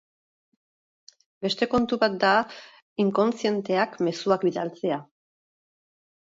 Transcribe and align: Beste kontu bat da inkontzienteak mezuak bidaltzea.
Beste 1.47 1.67
kontu 1.73 1.99
bat 2.05 2.17
da 2.25 2.33
inkontzienteak 3.05 3.97
mezuak 4.09 4.49
bidaltzea. 4.51 5.01